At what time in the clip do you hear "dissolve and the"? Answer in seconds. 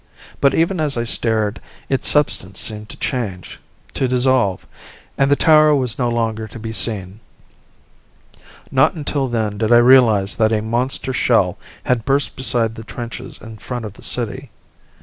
4.07-5.35